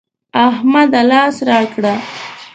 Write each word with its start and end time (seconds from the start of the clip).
احمده! 0.47 1.01
لاس 1.09 1.35
راکړه. 1.49 1.93